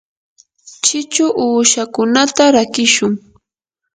chichu 0.85 1.25
uushakunata 1.45 2.43
rakishun. 2.55 3.13